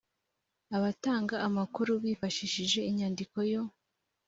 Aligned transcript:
abatanga 0.77 1.35
amakuru 1.47 1.91
bifashishije 2.03 2.79
inyandiko 2.89 3.37
yo 3.51 3.61